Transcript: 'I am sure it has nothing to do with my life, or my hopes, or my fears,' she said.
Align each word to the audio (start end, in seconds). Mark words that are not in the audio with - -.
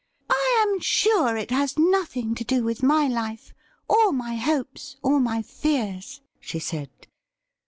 'I 0.31 0.65
am 0.67 0.79
sure 0.79 1.37
it 1.37 1.51
has 1.51 1.77
nothing 1.77 2.33
to 2.33 2.43
do 2.43 2.63
with 2.63 2.81
my 2.81 3.07
life, 3.07 3.53
or 3.87 4.11
my 4.11 4.35
hopes, 4.35 4.97
or 5.03 5.19
my 5.19 5.43
fears,' 5.43 6.21
she 6.39 6.57
said. 6.57 6.89